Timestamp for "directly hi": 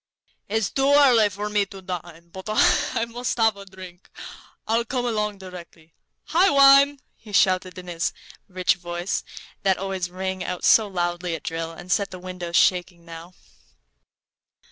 5.37-6.49